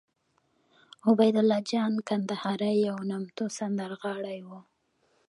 عبیدالله 1.09 1.59
جان 1.69 1.93
کندهاری 2.07 2.73
یو 2.87 2.97
نامتو 3.09 3.45
سندرغاړی 3.57 4.39
وو 4.47 4.59